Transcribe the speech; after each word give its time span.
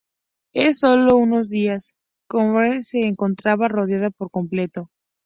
En 0.53 0.73
solo 0.73 1.15
unos 1.15 1.47
días, 1.49 1.93
Copenhague 2.27 2.81
se 2.81 3.01
encontraba 3.01 3.67
rodeada 3.67 4.09
por 4.09 4.31
completo. 4.31 4.89